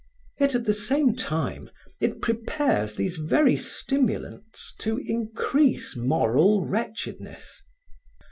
Yet 0.39 0.55
at 0.55 0.65
the 0.65 0.73
same 0.73 1.15
time 1.15 1.69
it 1.99 2.23
prepares 2.23 2.95
these 2.95 3.17
very 3.17 3.55
stimulants 3.55 4.73
to 4.79 4.97
increase 4.97 5.95
moral 5.95 6.65
wretchedness. 6.65 7.61